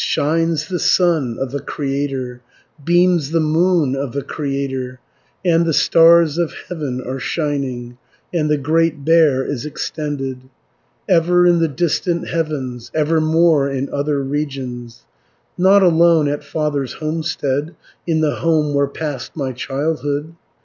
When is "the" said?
0.67-0.79, 1.51-1.59, 3.29-3.39, 4.13-4.23, 5.63-5.73, 8.49-8.57, 11.59-11.67, 18.21-18.37